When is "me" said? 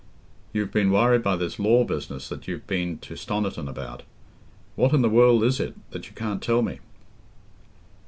6.63-6.79